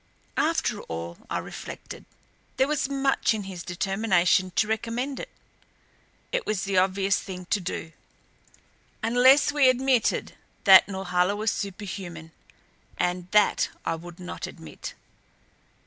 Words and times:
After 0.37 0.79
all, 0.81 1.19
I 1.29 1.37
reflected, 1.37 2.05
there 2.57 2.67
was 2.67 2.89
much 2.89 3.35
in 3.35 3.43
his 3.43 3.61
determination 3.61 4.49
to 4.55 4.65
recommend 4.67 5.19
it. 5.19 5.29
It 6.31 6.43
was 6.43 6.63
the 6.63 6.75
obvious 6.75 7.19
thing 7.19 7.45
to 7.51 7.59
do 7.59 7.91
unless 9.03 9.51
we 9.51 9.69
admitted 9.69 10.33
that 10.63 10.87
Norhala 10.87 11.35
was 11.35 11.51
superhuman; 11.51 12.31
and 12.97 13.29
that 13.29 13.69
I 13.85 13.93
would 13.93 14.19
not 14.19 14.47
admit. 14.47 14.95